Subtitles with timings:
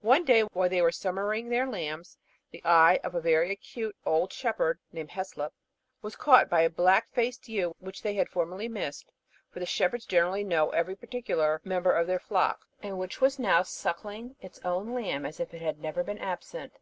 [0.00, 2.18] One day, while they were summering their lambs,
[2.50, 5.52] the eye of a very acute old shepherd, named Hyslop,
[6.02, 9.12] was caught by a black faced ewe which they had formerly missed
[9.48, 13.62] (for the shepherds generally know every particular member of their flocks), and which was now
[13.62, 16.72] suckling its own lamb as if it had never been absent.